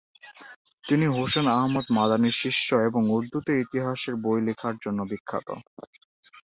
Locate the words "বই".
4.23-4.39